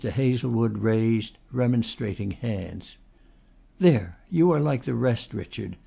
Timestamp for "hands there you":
2.31-4.49